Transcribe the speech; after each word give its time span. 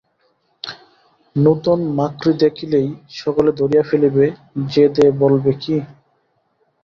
নূতন 1.35 1.79
মাকড়ি 1.97 2.33
দেখিলেই 2.43 2.87
সকলে 3.19 3.51
ধরিয়া 3.59 3.83
ফেলিবে 3.83 4.25
যে 4.67 4.85
দে 4.95 5.05
বলবে 5.21 5.51
কী? 5.53 5.75